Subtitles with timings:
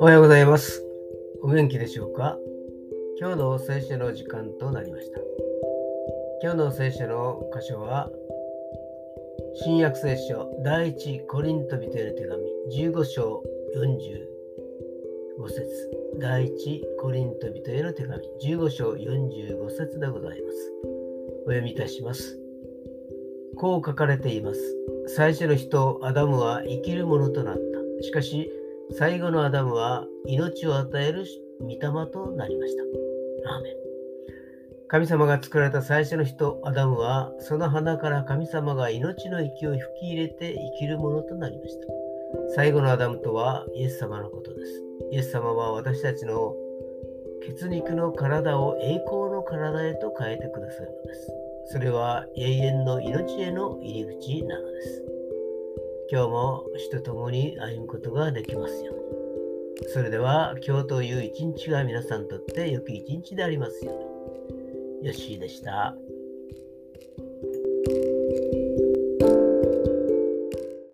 [0.00, 0.82] おはようございます。
[1.42, 2.36] お元気でしょうか？
[3.20, 5.20] 今日の聖書の時間となりました。
[6.42, 8.10] 今日の聖書の箇所は、
[9.54, 12.42] 新約聖書第一コリント人への手紙
[12.90, 13.44] 15章
[13.76, 20.72] 45節第一コリント人への手紙15章45節でございます。
[21.46, 22.47] お読みいたします。
[23.58, 24.60] こう書かれています。
[25.08, 28.02] 最初の人、アダムは生きるものとなった。
[28.02, 28.50] しかし、
[28.92, 31.26] 最後のアダムは命を与える
[31.60, 31.78] 御霊
[32.10, 32.82] となりました。
[33.52, 33.74] アーメン
[34.88, 41.86] 神様が作られた最初の人、アダムは、その鼻から神様が命の息を吹き入れて生きるものとなりました。
[42.54, 44.82] 最後のアダムとはイエス様のことです。
[45.10, 46.54] イエス様は私たちの
[47.44, 51.47] 血肉の体を栄光の体へと変えてくださるのです。
[51.70, 55.04] それは永遠の命への入り口なのです。
[56.10, 59.88] 今日も死と共に歩むことができますように。
[59.92, 65.08] それでは今日という一日が皆さんにとって良き一日でありますように。
[65.08, 65.94] ヨッシーでした。